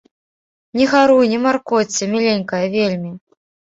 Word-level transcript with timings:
Не 0.79 0.87
гаруй, 0.93 1.25
не 1.35 1.39
маркоцься, 1.45 2.03
міленькая, 2.15 2.63
вельмі. 2.77 3.11